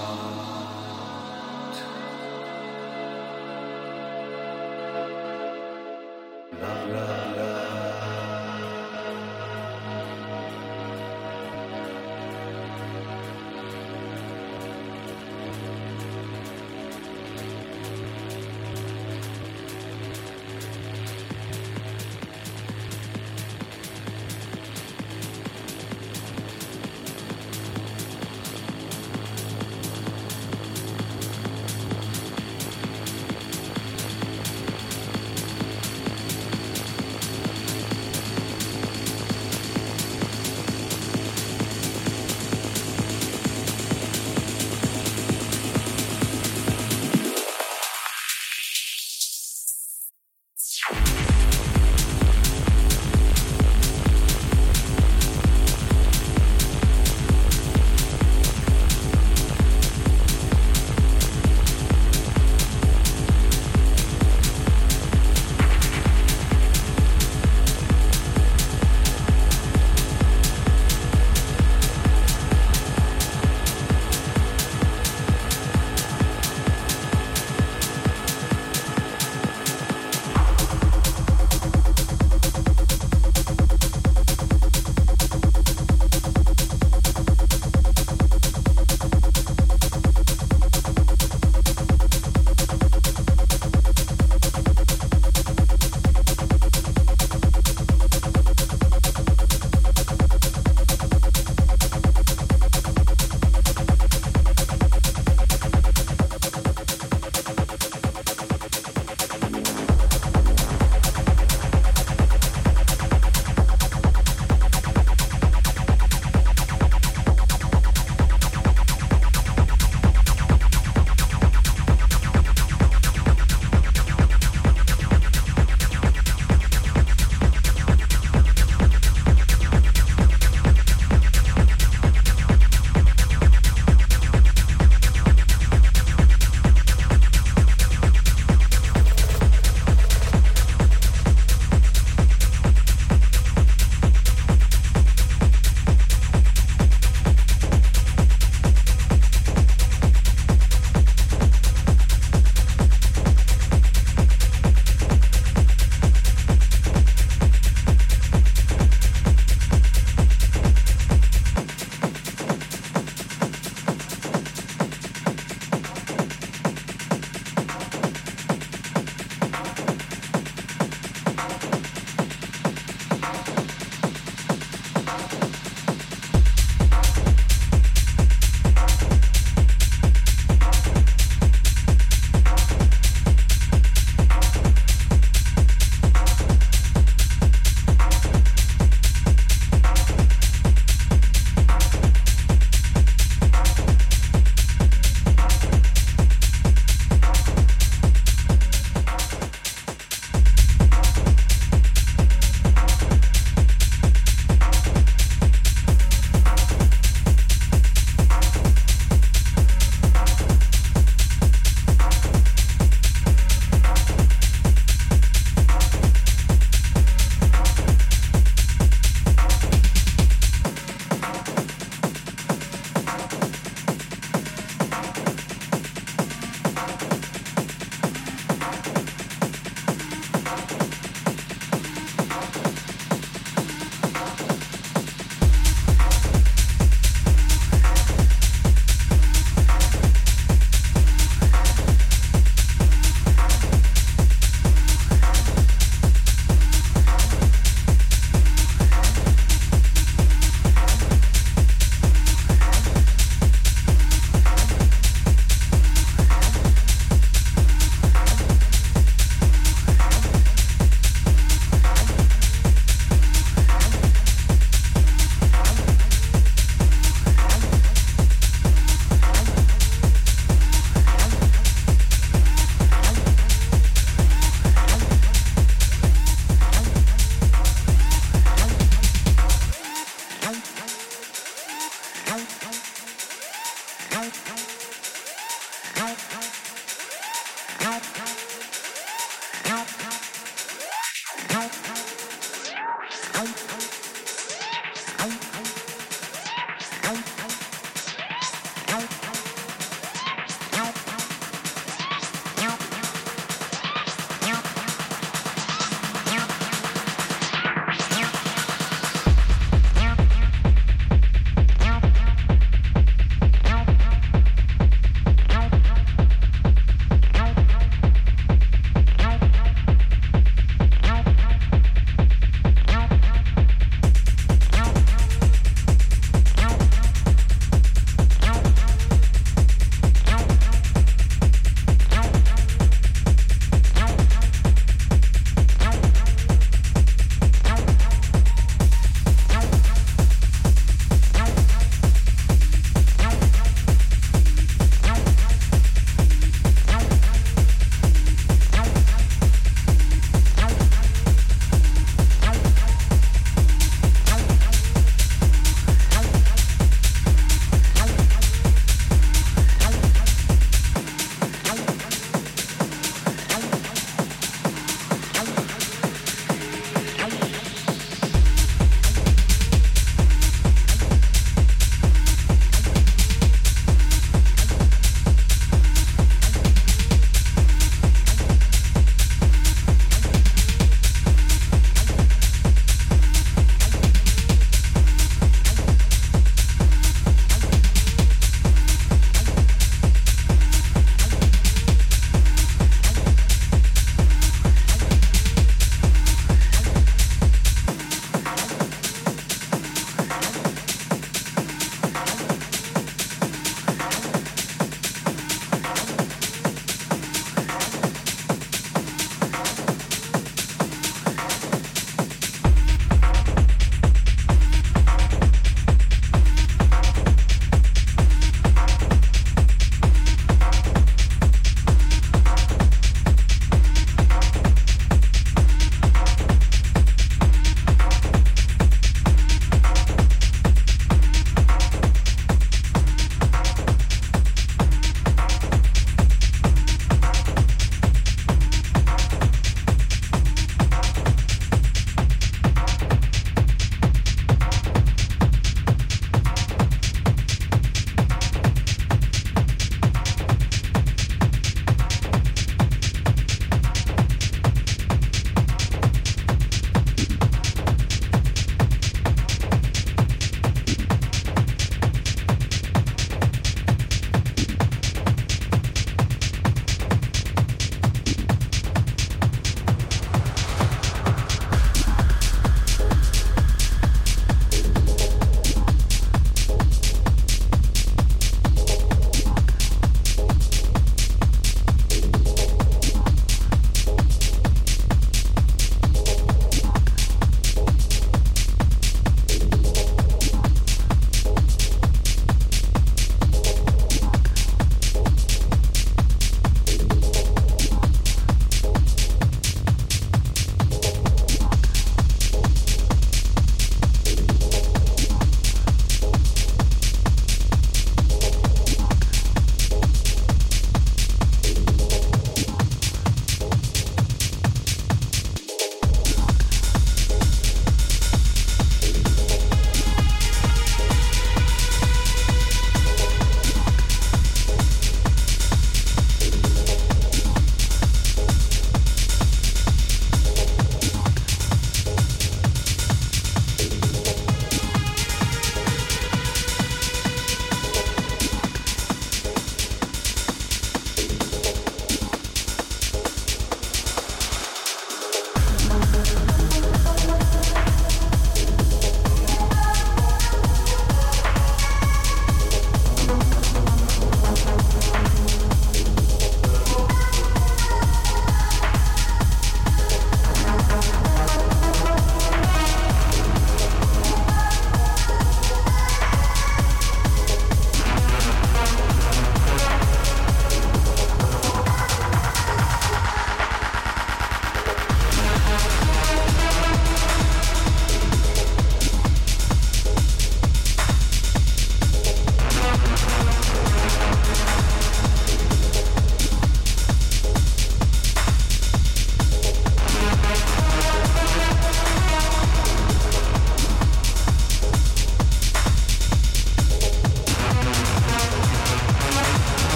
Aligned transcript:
summer 0.00 0.49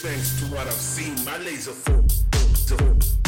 thanks 0.00 0.40
to 0.40 0.46
what 0.46 0.66
I've 0.66 0.72
seen. 0.72 1.14
My 1.26 1.36
laser 1.38 1.72
focus. 1.72 3.19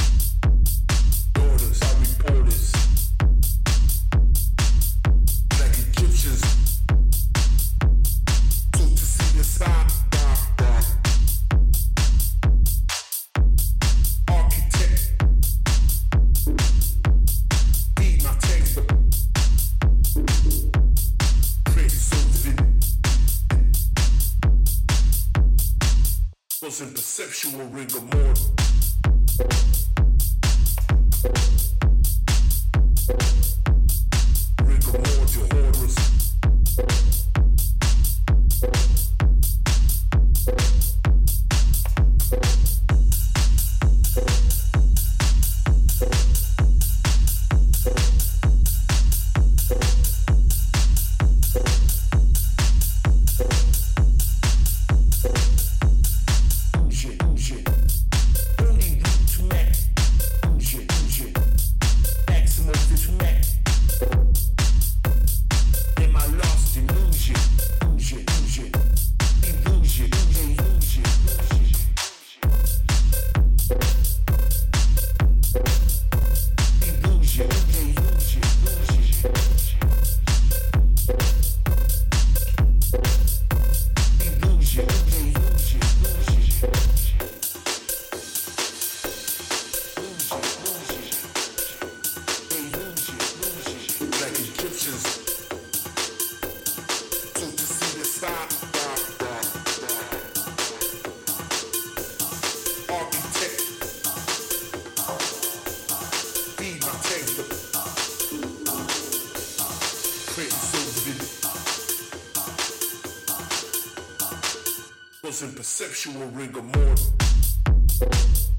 skills 115.33 115.43
and 115.43 115.57
perceptual 115.57 116.27
rigor 116.31 116.63
mortis. 116.63 118.52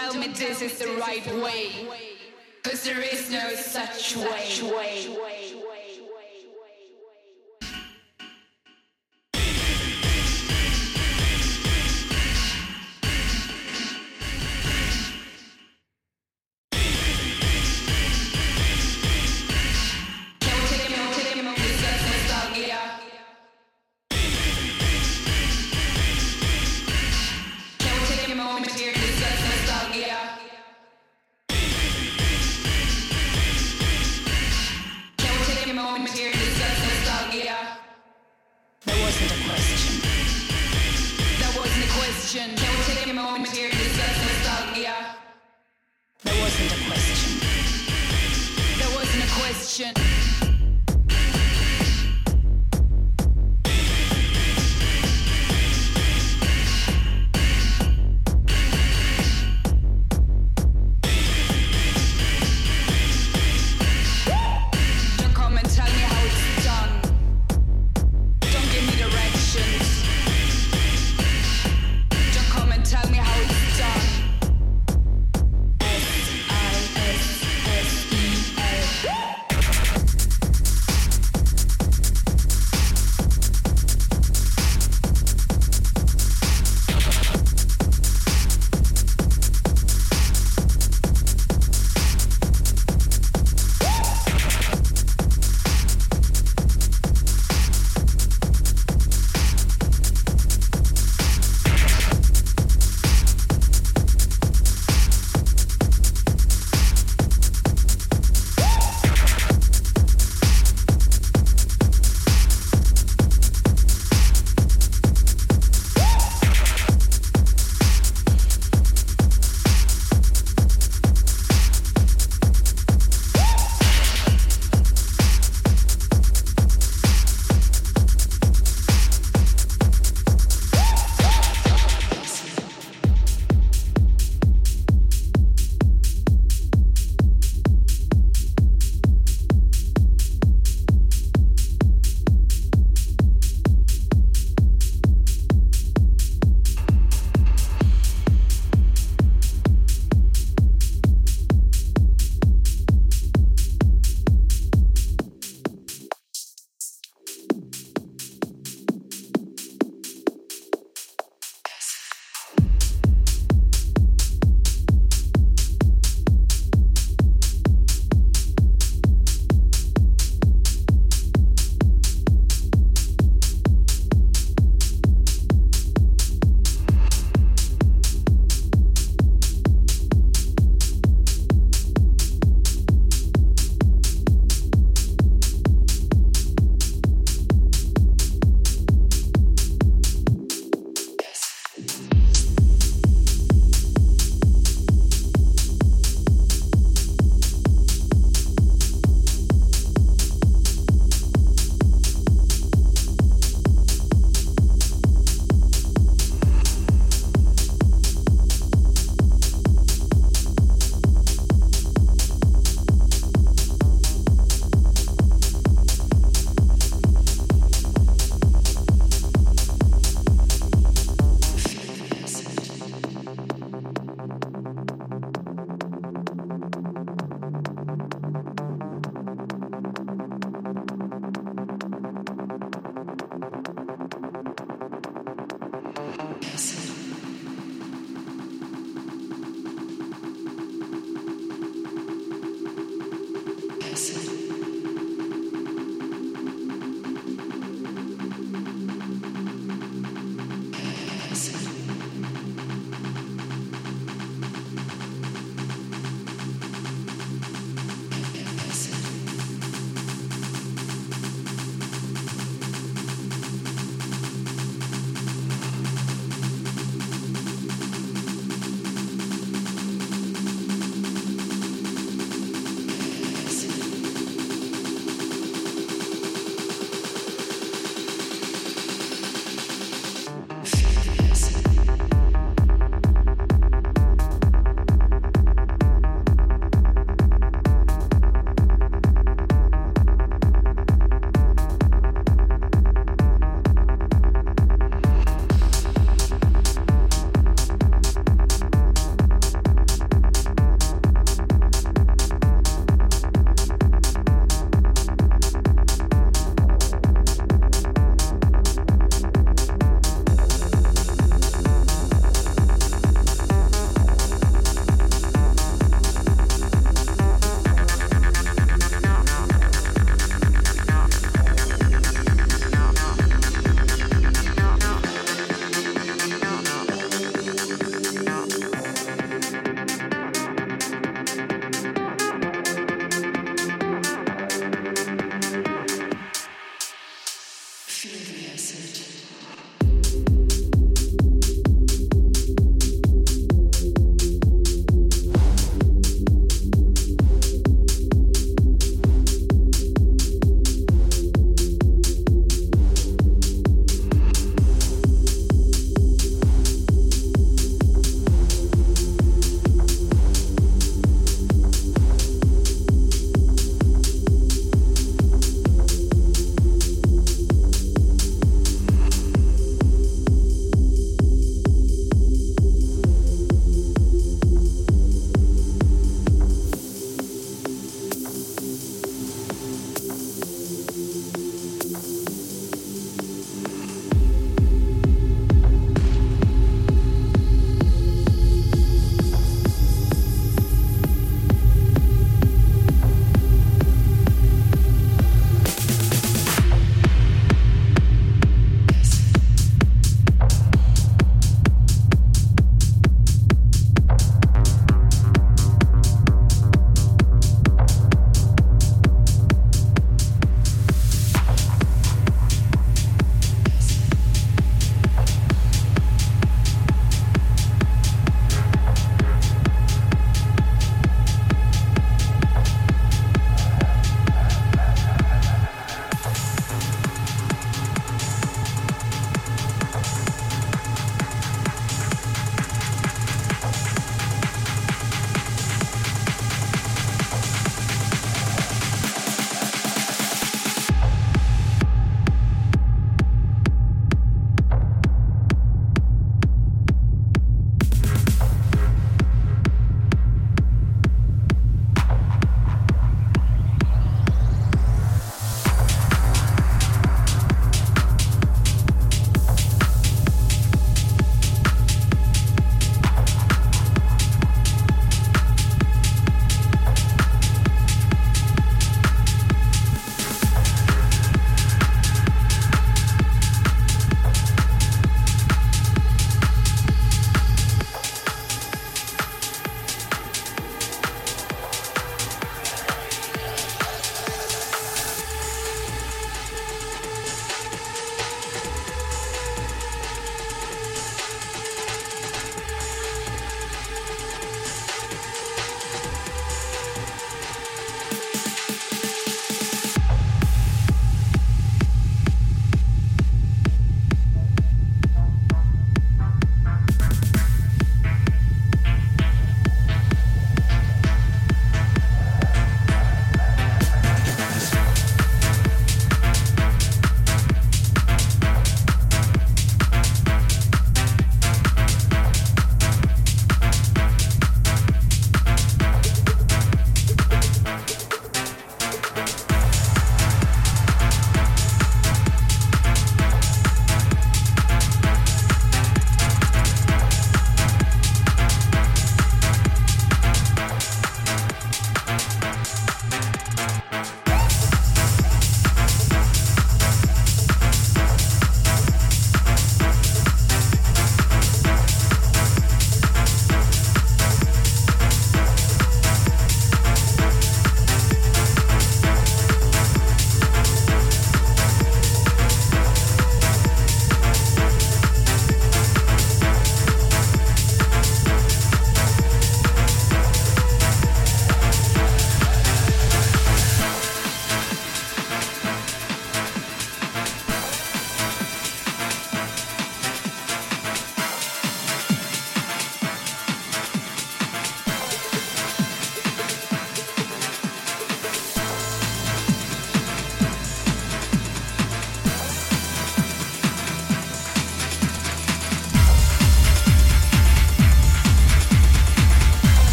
tell 0.00 0.14
me 0.14 0.28
this 0.28 0.62
is 0.62 0.78
the 0.78 0.88
right 0.96 1.26
way. 1.42 1.68
Cause 2.62 2.84
there 2.84 3.00
is 3.00 3.30
no 3.30 3.50
such 3.50 4.16
way. 4.16 5.39